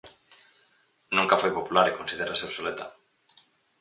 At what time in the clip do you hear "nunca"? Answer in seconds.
1.15-1.39